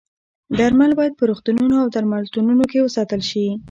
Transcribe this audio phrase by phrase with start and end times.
[0.59, 3.45] درمل باید په روغتونونو او درملتونونو کې وساتل شي.